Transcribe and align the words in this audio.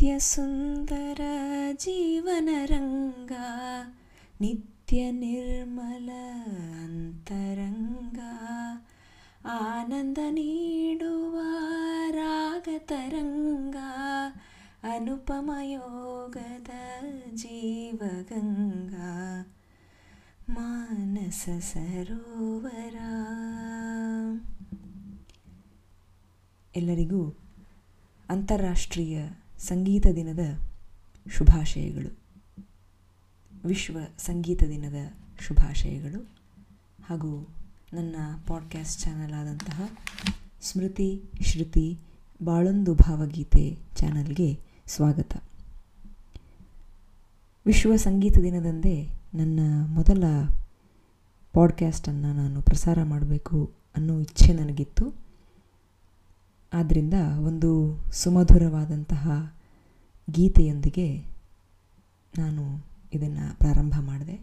ನಿತ್ಯ 0.00 0.18
ಸುಂದರ 0.18 1.20
ಜೀವನರಂಗ 1.72 3.32
ನಿತ್ಯ 4.40 5.10
ನಿರ್ಮಲ 5.10 6.10
ಅಂತರಂಗ. 6.84 8.18
ಆನಂದ 9.46 10.18
ನೀಡುವ 10.30 11.40
ರಾಗತರಂಗ 12.10 13.76
ಅನುಪಮ 14.82 15.50
ಯೋಗದ 15.62 16.70
ಜೀವಗಂಗಾ. 17.34 19.46
ಮಾನಸ 20.50 21.48
ಸರೋವರ. 21.60 22.96
ಎಲ್ಲರಿಗೂ 26.76 27.36
ಅಂತಾರಾಷ್ಟ್ರೀಯ 28.30 29.22
ಸಂಗೀತ 29.60 30.06
ದಿನದ 30.14 30.58
ಶುಭಾಶಯಗಳು. 31.30 32.18
ವಿಶ್ವ 33.64 33.98
ಸಂಗೀತ 34.18 34.62
ದಿನದ 34.62 34.94
ಶುಭಾಶಯಗಳು. 35.40 36.28
ಹಾಗೂ 37.04 37.48
ನನ್ನ 37.92 38.16
ಪಾಡ್ಕ್ಯಾಸ್ಟ್ 38.46 39.02
ಚಾನಲ್ 39.02 39.32
ಆದಂತಹ 39.32 39.90
ಸ್ಮೃತಿ 40.62 41.22
ಶ್ರುತಿ 41.40 41.98
ಬಾಳೊಂದು 42.44 42.94
ಭಾವಗೀತೆ 42.94 43.78
ಚಾನಲ್ಗೆ 43.94 44.58
ಸ್ವಾಗತ. 44.86 45.42
ವಿಶ್ವ 47.66 47.96
ಸಂಗೀತ 47.96 48.38
ದಿನದಂದೇ 48.42 49.08
ನನ್ನ 49.34 49.60
ಮೊದಲ 49.86 50.24
ಪಾಡ್ಕ್ಯಾಸ್ಟನ್ನು 51.52 52.32
ನಾನು 52.32 52.62
ಪ್ರಸಾರ 52.62 53.02
ಮಾಡಬೇಕು 53.02 53.72
ಅನ್ನೋ 53.96 54.20
ಇಚ್ಛೆ 54.20 54.52
ನನಗಿತ್ತು. 54.52 55.29
ಆದ್ದರಿಂದ 56.72 57.14
ಒಂದು 57.38 58.00
ಸುಮಧುರವಾದಂತಹ 58.12 59.54
ಗೀತೆಯೊಂದಿಗೆ 60.30 61.18
ನಾನು 62.38 62.86
ಇದನ್ನು 63.14 63.58
ಪ್ರಾರಂಭ 63.58 63.94
ಮಾಡಿದೆ. 64.00 64.40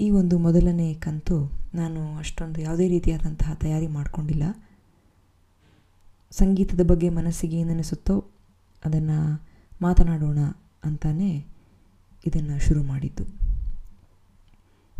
ಈ 0.00 0.10
ಒಂದು 0.10 0.38
ಮೊದಲನೇ 0.38 0.94
ಕಂತು 0.94 1.52
ನಾನು 1.74 2.16
ಅಷ್ಟೊಂದು 2.16 2.60
ಯಾವುದೇ 2.60 2.88
ರೀತಿಯಾದಂತಹ 2.88 3.54
ತಯಾರಿ 3.54 3.86
ಮಾಡಿಕೊಂಡಿಲ್ಲ. 3.86 4.66
ಸಂಗೀತದ 6.30 6.80
ಬಗ್ಗೆ 6.86 7.08
ಮನಸ್ಸಿಗೆ 7.08 7.58
ಏನನಿಸುತ್ತೋ 7.58 8.24
ಅದನ್ನು 8.84 9.48
ಮಾತನಾಡೋಣ 9.82 10.38
ಅಂತಾನೆ 10.84 11.46
ಇದನ್ನು 12.26 12.66
ಶುರು 12.66 12.82
ಮಾಡಿದ್ದು. 12.82 13.24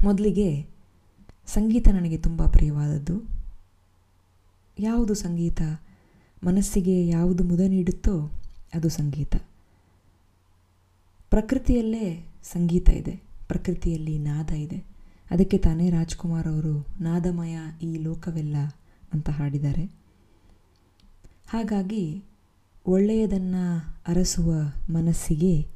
ಮೊದಲಿಗೆ 0.05 0.67
ಸಂಗೀತ 1.47 1.89
ನನಗೆ 1.89 2.19
ತುಂಬ 2.19 2.43
ಪ್ರಿಯವಾದದ್ದು. 2.47 3.38
ಯಾವುದು 4.79 5.15
ಸಂಗೀತ? 5.15 5.63
ಮನಸ್ಸಿಗೆ 6.45 7.07
ಯಾವುದು 7.07 7.45
ಮುದ 7.45 7.61
ನೀಡುತ್ತೋ 7.61 8.31
ಅದು 8.75 8.89
ಸಂಗೀತ. 8.89 9.37
ಪ್ರಕೃತಿಯಲ್ಲೇ 11.31 12.27
ಸಂಗೀತ 12.43 12.89
ಇದೆ. 12.89 13.23
ಪ್ರಕೃತಿಯಲ್ಲಿ 13.49 14.19
ನಾದ 14.19 14.51
ಇದೆ. 14.51 14.85
ಅದಕ್ಕೆ 15.31 15.59
ತಾನೇ 15.59 15.91
ರಾಜ್ಕುಮಾರ್ 15.91 16.49
ಅವರು 16.49 16.87
ನಾದಮಯ 17.01 17.59
ಈ 17.83 17.97
ಲೋಕವೆಲ್ಲ 17.97 18.57
ಅಂತ 19.13 19.31
ಹಾಡಿದ್ದಾರೆ. 19.31 19.85
ಹಾಗಾಗಿ 21.49 22.25
ಒಳ್ಳೆಯದನ್ನು 22.87 23.97
ಅರಸುವ 24.09 24.55
ಮನಸ್ಸಿಗೆ 24.91 25.67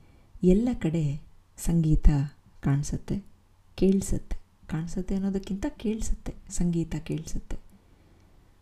ಎಲ್ಲ 0.42 0.68
ಕಡೆ 0.80 1.22
ಸಂಗೀತ 1.58 2.08
ಕಾಣಿಸುತ್ತೆ, 2.60 3.22
ಕೇಳಿಸುತ್ತೆ. 3.74 4.36
ಕಾಣಿಸುತ್ತೆ 4.68 5.14
ಅನ್ನೋದಕ್ಕಿಂತ 5.14 5.66
ಕೇಳಿಸುತ್ತೆ, 5.68 6.34
ಸಂಗೀತ 6.50 6.94
ಕೇಳಿಸುತ್ತೆ. 6.94 7.61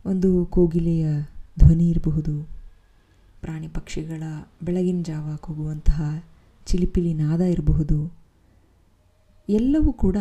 ಒಂದು 0.06 0.46
ಕೋಗಿಲೆಯ 0.46 1.06
ಧ್ವನಿ 1.58 1.90
ಇರಬಹುದು. 1.90 2.48
ಪ್ರಾಣಿ 3.40 3.68
ಪಕ್ಷಿಗಳ 3.68 4.22
ಬೆಳಗಿನ 4.62 5.02
ಜಾವ 5.02 5.36
ಕೂಗುವಂತಹ 5.36 6.24
ಚಿಲಿಪಿಲಿ 6.66 7.14
ನಾದ 7.14 7.40
ಇರಬಹುದು. 7.40 8.12
ಎಲ್ಲವೂ 9.48 9.92
ಕೂಡ 9.92 10.16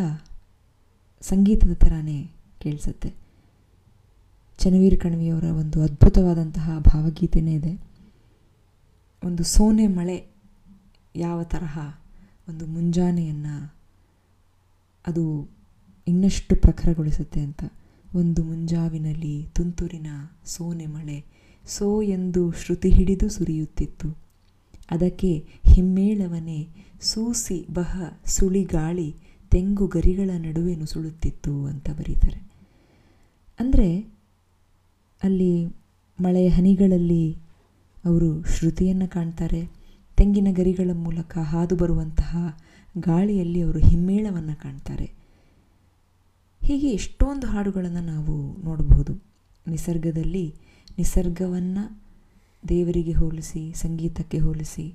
ಸಂಗೀತದ 1.21 1.73
ಥರನೇ 1.73 2.31
ಕೇಳಿಸುತ್ತೆ. 2.59 3.13
ಚನ್ನವೀರ್ 4.57 4.99
ಕಣವಿಯವರ 4.99 5.43
ಒಂದು 5.43 5.81
ಅದ್ಭುತವಾದಂತಹ 5.81 6.79
ಭಾವಗೀತೆನೇ 6.79 7.53
ಇದೆ. 7.53 7.81
ಒಂದು 9.23 9.43
ಸೋನೆ 9.43 9.87
ಮಳೆ 9.87 10.25
ಯಾವ 11.15 11.43
ತರಹ 11.43 11.95
ಒಂದು 12.49 12.65
ಮುಂಜಾನೆಯನ್ನು 12.65 13.73
ಅದು 15.07 15.49
ಇನ್ನಷ್ಟು 16.07 16.55
ಪ್ರಖರಗೊಳಿಸುತ್ತೆ 16.55 17.41
ಅಂತ. 17.41 17.63
ಒಂದು 18.15 18.43
ಮುಂಜಾವಿನಲ್ಲಿ 18.43 19.47
ತುಂತುರಿನ 19.55 20.07
ಸೋನೆ 20.45 20.85
ಮಳೆ 20.85 21.25
ಸೋ 21.67 22.01
ಎಂದು 22.01 22.51
ಶ್ರುತಿ 22.51 22.89
ಹಿಡಿದು 22.89 23.29
ಸುರಿಯುತ್ತಿತ್ತು. 23.29 24.17
ಅದಕ್ಕೆ 24.91 25.45
ಹಿಮ್ಮೇಳವನೆ 25.65 26.67
ಸೂಸಿ 27.01 27.67
ಬಹ 27.73 28.01
ಸುಳಿಗಾಳಿ 28.25 29.15
ತೆಂಗು 29.51 29.87
ಗರಿಗಳ 29.87 30.29
ನಡುವೆ 30.37 30.75
ನುಸುಳುತ್ತಿತ್ತು 30.75 31.65
ಅಂತ 31.65 31.89
ಬರೀತಾರೆ. 31.89 32.49
ಅಂದರೆ 33.59 33.99
ಅಲ್ಲಿ 35.23 35.65
ಮಳೆಯ 36.21 36.47
ಹನಿಗಳಲ್ಲಿ 36.47 37.37
ಅವರು 38.05 38.43
ಶ್ರುತಿಯನ್ನು 38.43 39.07
ಕಾಣ್ತಾರೆ. 39.07 39.69
ತೆಂಗಿನ 40.17 40.47
ಗರಿಗಳ 40.51 40.89
ಮೂಲಕ 40.93 41.37
ಹಾದು 41.37 41.75
ಬರುವಂತಹ 41.75 42.59
ಗಾಳಿಯಲ್ಲಿ 42.97 43.61
ಅವರು 43.61 43.79
ಹಿಮ್ಮೇಳವನ್ನು 43.79 44.61
ಕಾಣ್ತಾರೆ. 44.61 45.18
ಹೀಗೆ 46.69 46.89
ಎಷ್ಟೊಂದು 46.89 47.47
ಹಾಡುಗಳನ್ನು 47.47 48.01
ನಾವು 48.01 48.65
ನೋಡಬಹುದು. 48.65 49.23
ನಿಸರ್ಗದಲ್ಲಿ 49.67 50.55
ನಿಸರ್ಗವನ್ನು 50.97 52.01
ದೇವರಿಗೆ 52.69 53.11
ಹೋಲಿಸಿ, 53.11 53.73
ಸಂಗೀತಕ್ಕೆ 53.73 54.39
ಹೋಲಿಸಿ, 54.39 54.93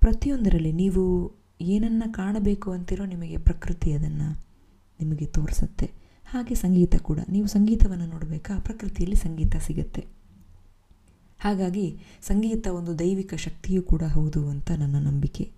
ಪ್ರತಿಯೊಂದರಲ್ಲಿ 0.00 0.72
ನೀವು 0.72 1.32
ಏನನ್ನು 1.60 2.12
ಕಾಣಬೇಕು 2.12 2.72
ಅಂತಿರೋ 2.72 3.04
ನಿಮಗೆ 3.04 3.38
ಪ್ರಕೃತಿ 3.38 3.92
ಅದನ್ನು 3.92 4.32
ನಿಮಗೆ 5.00 5.26
ತೋರಿಸುತ್ತೆ. 5.26 5.90
ಹಾಗೆ 6.30 6.54
ಸಂಗೀತ 6.54 6.96
ಕೂಡ. 6.96 7.18
ನೀವು 7.28 7.46
ಸಂಗೀತವನ್ನು 7.46 8.06
ನೋಡಬೇಕಾ? 8.06 8.58
ಪ್ರಕೃತಿಯಲ್ಲಿ 8.58 9.16
ಸಂಗೀತ 9.16 9.56
ಸಿಗುತ್ತೆ. 9.56 10.06
ಹಾಗಾಗಿ 11.40 11.98
ಸಂಗೀತ 12.22 12.66
ಒಂದು 12.66 12.98
ದೈವಿಕ 12.98 13.34
ಶಕ್ತಿಯೂ 13.34 13.82
ಕೂಡ 13.82 14.02
ಹೌದು 14.02 14.48
ಅಂತ 14.48 14.70
ನನ್ನ 14.70 14.96
ನಂಬಿಕೆ. 14.96 15.50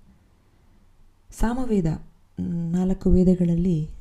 ಸಾಮವೇದ 1.38 2.02
ನಾಲ್ಕು 2.72 3.10
ವೇದಗಳಲ್ಲಿ 3.10 3.99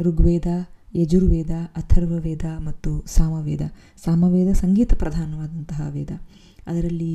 ಋಗ್ವೇದ, 0.00 0.48
ಯಜುರ್ವೇದ, 0.94 1.52
ಅಥರ್ವವೇದ 1.76 2.46
ಮತ್ತು 2.58 2.90
ಸಾಮವೇದ. 3.06 3.62
ಸಾಮವೇದ 4.04 4.50
ಸಂಗೀತ 4.52 4.92
ಪ್ರಧಾನವಾದಂತಹ 4.94 5.88
ವೇದ. 5.90 6.12
ಅದರಲ್ಲಿ 6.66 7.14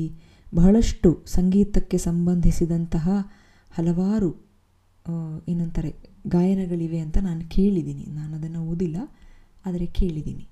ಬಹಳಷ್ಟು 0.54 1.10
ಸಂಗೀತಕ್ಕೆ 1.26 1.98
ಸಂಬಂಧಿಸಿದಂತಹ 1.98 3.08
ಹಲವಾರು 3.70 4.30
ಏನಂತಾರೆ, 5.48 5.90
ಗಾಯನಗಳಿವೆ 6.26 6.98
ಅಂತ 6.98 7.16
ನಾನು 7.18 7.42
ಕೇಳಿದ್ದೀನಿ. 7.48 8.04
ನಾನು 8.10 8.32
ಅದನ್ನು 8.36 8.60
ಓದಿಲ್ಲ, 8.64 8.96
ಆದರೆ 9.66 9.86
ಕೇಳಿದ್ದೀನಿ. 9.98 10.46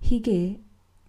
ಹೀಗೆ 0.00 0.36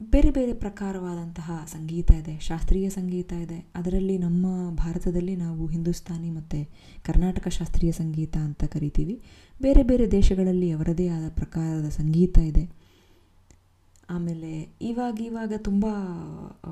ಬೇರೆ 0.02 0.30
ಬೇರೆ 0.32 0.54
ಪ್ರಕಾರವಾದಂತಹ 0.54 1.66
ಸಂಗೀತ 1.72 2.12
ಇದೆ, 2.12 2.40
ಶಾಸ್ತ್ರೀಯ 2.40 2.90
ಸಂಗೀತ 2.90 3.32
ಇದೆ. 3.34 3.66
ಅದರಲ್ಲಿ 3.76 4.18
ನಮ್ಮ 4.18 4.46
ಭಾರತದಲ್ಲಿ 4.72 5.36
ನಾವು 5.36 5.68
ಹಿಂದೂಸ್ತಾನಿ 5.68 6.30
ಮತ್ತು 6.32 6.60
ಕರ್ನಾಟಕ 7.04 7.48
ಶಾಸ್ತ್ರೀಯ 7.48 7.92
ಸಂಗೀತ 7.92 8.38
ಅಂತ 8.38 8.64
ಕರಿತೀವಿ. 8.64 9.22
ಬೇರೆ 9.62 9.84
ಬೇರೆ 9.84 10.12
ದೇಶಗಳಲ್ಲಿ 10.12 10.72
ಅವರದೇ 10.72 11.08
ಆದ 11.08 11.30
ಪ್ರಕಾರದ 11.30 11.90
ಸಂಗೀತ 11.90 12.38
ಇದೆ. 12.38 12.66
ಆಮೇಲೆ 14.10 14.52
ಇವಾಗ 14.82 15.22
ಇವಾಗ 15.22 15.54
ತುಂಬ 15.58 15.86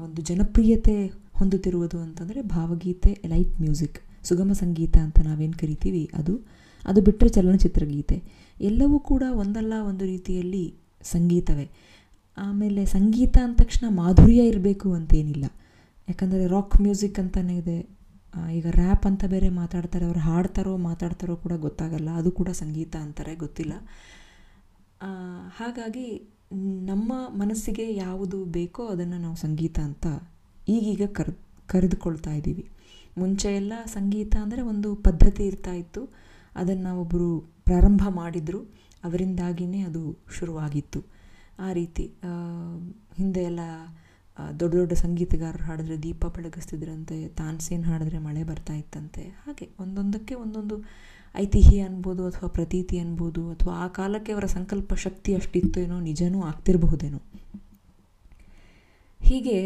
ಒಂದು 0.04 0.22
ಜನಪ್ರಿಯತೆ 0.22 1.08
ಹೊಂದುತ್ತಿರುವುದು 1.34 2.00
ಅಂತಂದರೆ 2.00 2.42
ಭಾವಗೀತೆ, 2.42 3.18
ಲೈಟ್ 3.26 3.62
ಮ್ಯೂಸಿಕ್, 3.62 4.00
ಸುಗಮ 4.24 4.52
ಸಂಗೀತ 4.52 4.98
ಅಂತ 4.98 5.20
ನಾವೇನು 5.20 5.54
ಕರಿತೀವಿ? 5.54 6.10
ಅದು 6.14 6.40
ಅದು 6.86 7.02
ಬಿಟ್ಟರೆ 7.02 7.30
ಚಲನಚಿತ್ರ 7.30 7.86
ಗೀತೆ. 7.86 8.24
ಎಲ್ಲವೂ 8.62 9.00
ಕೂಡ 9.00 9.24
ಒಂದಲ್ಲ 9.32 9.74
ಒಂದು 9.88 10.06
ರೀತಿಯಲ್ಲಿ 10.06 10.74
ಸಂಗೀತವೇ. 11.04 11.66
ಆಮೇಲೆ 12.38 12.82
ಸಂಗೀತ 12.94 13.36
ಅಂದ 13.46 13.56
ತಕ್ಷಣ 13.62 13.86
ಮಾಧುರ್ಯ 14.02 14.44
ಇರಬೇಕು 14.52 14.88
ಅಂತೇನಿಲ್ಲ. 14.98 15.46
ಯಾಕಂದರೆ 16.08 16.44
ರಾಕ್ 16.54 16.76
ಮ್ಯೂಸಿಕ್ 16.86 17.20
ಅಂತಲೇ 17.24 17.56
ಇದೆ. 17.62 17.78
ಈಗ 18.58 18.68
ರ್ಯಾಪ್ 18.80 19.06
ಅಂತ 19.10 19.24
ಬೇರೆ 19.34 19.50
ಮಾತಾಡ್ತಾರೆ, 19.60 20.06
ಅವ್ರು 20.10 20.22
ಹಾಡ್ತಾರೋ 20.28 20.74
ಮಾತಾಡ್ತಾರೋ 20.88 21.36
ಕೂಡ 21.44 21.54
ಗೊತ್ತಾಗಲ್ಲ. 21.66 22.10
ಅದು 22.22 22.30
ಕೂಡ 22.40 22.50
ಸಂಗೀತ 22.62 22.94
ಅಂತಾರೆ, 23.06 23.34
ಗೊತ್ತಿಲ್ಲ. 23.44 23.74
ಹಾಗಾಗಿ 25.60 26.08
ನಮ್ಮ 26.92 27.14
ಮನಸ್ಸಿಗೆ 27.42 27.86
ಯಾವುದು 27.96 28.40
ಬೇಕೋ 28.58 28.84
ಅದನ್ನು 28.94 29.18
ನಾವು 29.26 29.38
ಸಂಗೀತ 29.46 29.78
ಅಂತ 29.90 30.06
ಈಗೀಗ 30.68 31.04
ಕರ್, 31.18 31.34
ಕರೆದುಕೊಳ್ತಾ 31.70 32.34
ಇದ್ದೀವಿ. 32.40 32.66
ಮುಂಚೆ 33.22 33.50
ಎಲ್ಲ 33.62 33.74
ಸಂಗೀತ 33.96 34.36
ಅಂದರೆ 34.44 34.62
ಒಂದು 34.72 34.90
ಪದ್ಧತಿ 35.08 35.44
ಇರ್ತಾ 35.52 35.74
ಇತ್ತು. 35.82 36.02
ಅದನ್ನು 36.62 36.92
ಒಬ್ಬರು 37.02 37.30
ಪ್ರಾರಂಭ 37.68 38.04
ಮಾಡಿದರು. 38.22 38.62
ಅವರಿಂದಾಗಿಯೇ 39.08 39.82
ಅದು 39.90 40.04
ಶುರುವಾಗಿತ್ತು. 40.38 41.02
ಆ 41.60 41.70
ರೀತಿ 41.74 42.06
ಹಿಂದೆ 43.18 43.44
ಎಲ್ಲ 43.44 43.60
ದೊಡ್ಡ 44.60 44.74
ದೊಡ್ಡ 44.76 44.94
ಸಂಗೀತಗಾರರು 44.94 45.64
ಹಾಡಿದ್ರೆ 45.64 46.04
ದೀಪ 46.04 46.26
ಬೆಳಗಿಸ್ತಿದ್ರಂತೆ, 46.26 47.28
ತಾನ್ಸೇನ್ 47.28 47.84
ಹಾಡಿದ್ರೆ 47.84 48.18
ಮಳೆ 48.18 48.44
ಬರ್ತಾ 48.44 48.74
ಇತ್ತಂತೆ, 48.74 49.24
ಹಾಗೆ 49.46 49.66
ಒಂದೊಂದಕ್ಕೆ 49.80 50.36
ಒಂದೊಂದು 50.36 50.78
ಐತಿಹ್ಯ 51.36 51.82
ಅನ್ಬೋದು 51.82 52.24
ಅಥವಾ 52.28 52.50
ಪ್ರತೀತಿ 52.50 53.00
ಅನ್ಬೋದು 53.00 53.44
ಅಥವಾ 53.52 53.74
ಆ 53.74 53.88
ಕಾಲಕ್ಕೆ 53.88 54.32
ಅವರ 54.32 54.46
ಸಂಕಲ್ಪ 54.46 54.94
ಶಕ್ತಿ 54.94 55.36
ಅಷ್ಟಿತ್ತೇನೋ 55.36 56.00
ನಿಜನೂ 56.00 56.42
ಆಗ್ತಿರಬಹುದೇನೋ. 56.42 57.22
ಹೀಗೆ 59.28 59.58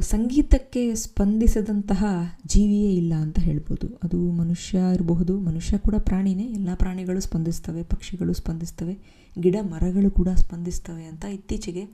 ಸಂಗೀತಕ್ಕೆ 0.00 0.82
ಸ್ಪಂದಿಸದಂತಹ 0.94 2.04
ಜೀವಿಯೇ 2.46 2.90
ಇಲ್ಲ 2.94 3.14
ಅಂತ 3.24 3.38
ಹೇಳ್ಬೋದು. 3.38 3.86
ಅದು 4.04 4.18
ಮನುಷ್ಯ 4.32 4.78
ಇರಬಹುದು, 4.94 5.34
ಮನುಷ್ಯ 5.40 5.78
ಕೂಡ 5.78 5.96
ಪ್ರಾಣಿನೇ. 5.98 6.46
ಎಲ್ಲ 6.58 6.70
ಪ್ರಾಣಿಗಳು 6.74 7.20
ಸ್ಪಂದಿಸ್ತವೆ, 7.20 7.82
ಪಕ್ಷಿಗಳು 7.82 8.32
ಸ್ಪಂದಿಸ್ತವೆ, 8.32 8.94
ಗಿಡ 9.40 9.56
ಮರಗಳು 9.72 10.10
ಕೂಡ 10.10 10.28
ಸ್ಪಂದಿಸ್ತವೆ 10.34 11.04
ಅಂತ 11.04 11.24
ಇತ್ತೀಚೆಗೆ 11.24 11.84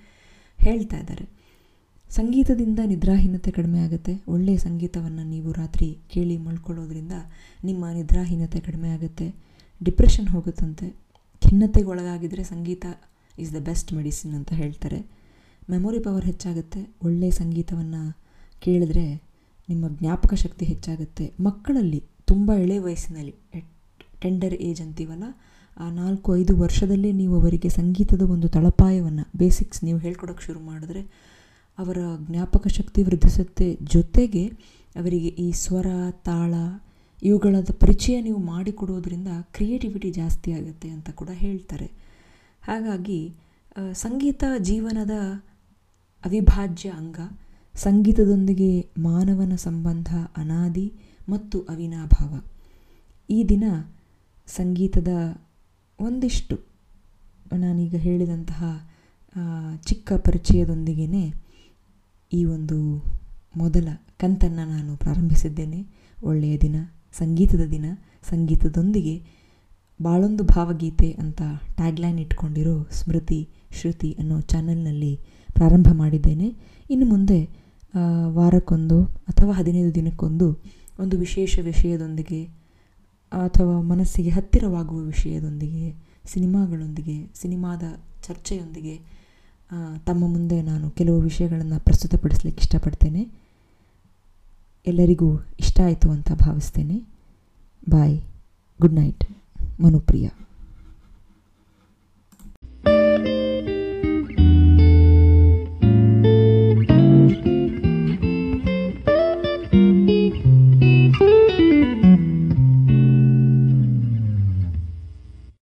ಹೇಳ್ತಾ 0.58 0.98
ಇದ್ದಾರೆ. 0.98 1.26
ಸಂಗೀತದಿಂದ 2.10 2.80
ನಿದ್ರಾಹೀನತೆ 2.86 3.50
ಕಡಿಮೆ 3.50 3.78
ಆಗುತ್ತೆ. 3.80 4.12
ಒಳ್ಳೆಯ 4.28 4.56
ಸಂಗೀತವನ್ನು 4.56 5.24
ನೀವು 5.24 5.52
ರಾತ್ರಿ 5.52 5.88
ಕೇಳಿ 6.12 6.36
ಮಲ್ಕೊಳ್ಳೋದ್ರಿಂದ 6.38 7.14
ನಿಮ್ಮ 7.64 7.84
ನಿದ್ರಾಹೀನತೆ 7.92 8.60
ಕಡಿಮೆ 8.60 8.88
ಆಗುತ್ತೆ. 8.88 9.26
ಡಿಪ್ರೆಷನ್ 9.84 10.28
ಹೋಗುತ್ತಂತೆ. 10.28 10.88
ಖಿನ್ನತೆಗೊಳಗಾಗಿದ್ದರೆ 11.42 12.44
ಸಂಗೀತ 12.44 12.84
ಈಸ್ 13.38 13.52
ದ 13.54 13.60
ಬೆಸ್ಟ್ 13.70 13.92
ಮೆಡಿಸಿನ್ 13.92 14.34
ಅಂತ 14.34 14.52
ಹೇಳ್ತಾರೆ. 14.52 15.00
ಮೆಮೊರಿ 15.70 15.98
ಪವರ್ 15.98 16.24
ಹೆಚ್ಚಾಗುತ್ತೆ. 16.24 16.80
ಒಳ್ಳೆಯ 17.02 17.30
ಸಂಗೀತವನ್ನು 17.30 18.02
ಕೇಳಿದ್ರೆ 18.60 19.04
ನಿಮ್ಮ 19.68 19.84
ಜ್ಞಾಪಕ 19.88 20.34
ಶಕ್ತಿ 20.34 20.64
ಹೆಚ್ಚಾಗುತ್ತೆ. 20.64 21.32
ಮಕ್ಕಳಲ್ಲಿ, 21.40 22.00
ತುಂಬ 22.26 22.52
ಎಳೆ 22.64 22.78
ವಯಸ್ಸಿನಲ್ಲಿ 22.78 23.34
ಟೆಂಡರ್ 24.22 24.54
ಏಜ್ 24.54 24.80
ಅಂತೀವಲ್ಲ, 24.80 25.24
ಆ 25.76 25.90
ನಾಲ್ಕು, 25.90 26.36
ಐದು 26.36 26.56
ವರ್ಷದಲ್ಲೇ 26.56 27.12
ನೀವು 27.12 27.40
ಅವರಿಗೆ 27.40 27.68
ಸಂಗೀತದ 27.68 28.22
ಒಂದು 28.34 28.48
ತಳಪಾಯವನ್ನು 28.48 29.24
ಬೇಸಿಕ್ಸ್ 29.36 29.84
ನೀವು 29.84 29.98
ಹೇಳ್ಕೊಡೋಕ್ಕೆ 29.98 30.44
ಶುರು 30.44 30.60
ಮಾಡಿದ್ರೆ, 30.60 31.02
ಅವರ 31.78 31.98
ಜ್ಞಾಪಕ 32.30 32.66
ಶಕ್ತಿ 32.68 33.02
ವೃದ್ಧಿಸುತ್ತೆ. 33.02 33.68
ಜೊತೆಗೆ 33.82 34.44
ಅವರಿಗೆ 34.96 35.28
ಈ 35.28 35.52
ಸ್ವರ, 35.52 35.86
ತಾಳ 36.24 36.54
ಇವುಗಳ 37.22 37.56
ಪರಿಚಯ 37.80 38.20
ನೀವು 38.20 38.38
ಮಾಡಿಕೊಡೋದ್ರಿಂದ 38.38 39.28
ಕ್ರಿಯೇಟಿವಿಟಿ 39.54 40.10
ಜಾಸ್ತಿ 40.10 40.52
ಆಗುತ್ತೆ 40.52 40.88
ಅಂತ 40.88 41.10
ಕೂಡ 41.10 41.30
ಹೇಳ್ತಾರೆ. 41.32 41.86
ಹಾಗಾಗಿ 42.62 43.20
ಸಂಗೀತ 43.92 44.44
ಜೀವನದ 44.58 45.14
ಅವಿಭಾಜ್ಯ 46.24 46.88
ಅಂಗ, 46.90 47.18
ಸಂಗೀತದೊಂದಿಗೆ 47.74 48.70
ಮಾನವನ 48.98 49.54
ಸಂಬಂಧ 49.54 50.10
ಅನಾದಿ 50.36 50.92
ಮತ್ತು 51.28 51.60
ಅವಿನಾಭಾವ. 51.60 52.32
ಈ 53.30 53.44
ದಿನ 53.44 53.64
ಸಂಗೀತದ 54.46 55.08
ಒಂದಿಷ್ಟು 56.00 56.56
ನಾನೀಗ 57.56 57.94
ಹೇಳಿದಂತಹ 57.94 58.90
ಚಿಕ್ಕ 59.84 60.12
ಪರಿಚಯದೊಂದಿಗೇ 60.12 61.06
ಈ 62.32 62.44
ಒಂದು 62.44 62.78
ಮೊದಲ 63.56 63.88
ಕಂತನ್ನು 64.18 64.64
ನಾನು 64.68 64.96
ಪ್ರಾರಂಭಿಸಿದ್ದೇನೆ. 64.96 65.80
ಒಳ್ಳೆಯ 66.24 66.58
ದಿನ, 66.58 66.76
ಸಂಗೀತದ 67.12 67.64
ದಿನ, 67.70 67.86
ಸಂಗೀತದೊಂದಿಗೆ 68.30 69.16
ಬಾಳೊಂದು 70.02 70.44
ಭಾವಗೀತೆ 70.44 71.10
ಅಂತ 71.12 71.42
ಟ್ಯಾಗ್ಲೈನ್ 71.76 72.20
ಇಟ್ಕೊಂಡಿರೋ 72.20 72.86
ಸ್ಮೃತಿ, 72.90 73.48
ಶ್ರುತಿ 73.70 74.16
ಅನ್ನೋ 74.18 74.40
ಚಾನಲ್ನಲ್ಲಿ 74.40 75.12
ಪ್ರಾರಂಭ 75.54 75.88
ಮಾಡಿದ್ದೇನೆ. 75.92 76.54
ಇನ್ನು 76.90 77.06
ಮುಂದೆ 77.06 77.40
ವಾರಕ್ಕೊಂದು 78.26 79.04
ಅಥವಾ 79.04 79.52
ಹದಿನೈದು 79.52 79.94
ದಿನಕ್ಕೊಂದು 79.94 80.48
ಒಂದು 81.00 81.18
ವಿಶೇಷ 81.18 81.58
ವಿಷಯದೊಂದಿಗೆ 81.58 82.44
ಅಥವಾ 83.32 83.82
ಮನಸ್ಸಿಗೆ 83.82 84.30
ಹತ್ತಿರವಾಗುವ 84.30 84.98
ವಿಷಯದೊಂದಿಗೆ, 84.98 85.86
ಸಿನಿಮಾಗಳೊಂದಿಗೆ, 86.24 87.16
ಸಿನಿಮಾದ 87.34 87.82
ಚರ್ಚೆಯೊಂದಿಗೆ 88.22 88.96
ತಮ್ಮ 90.06 90.28
ಮುಂದೆ 90.28 90.62
ನಾನು 90.62 90.90
ಕೆಲವು 90.90 91.18
ವಿಷಯಗಳನ್ನು 91.20 91.84
ಪ್ರಸ್ತುತಪಡಿಸಲಿಕ್ಕೆ 91.84 92.62
ಇಷ್ಟಪಡ್ತೇನೆ. 92.62 93.22
ಎಲ್ಲರಿಗೂ 94.86 95.28
ಇಷ್ಟ 95.60 95.80
ಆಯಿತು 95.80 96.10
ಅಂತ 96.10 96.32
ಭಾವಿಸ್ತೇನೆ. 96.32 96.98
ಬಾಯ್. 97.90 98.18
Good 98.80 98.94
night. 98.94 99.24
ಮನುಪ್ರಿಯ 99.80 100.28